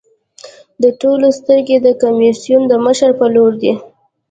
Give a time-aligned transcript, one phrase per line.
[0.81, 3.73] د ټولو سترګې د کمېسیون د مشر په لور دي.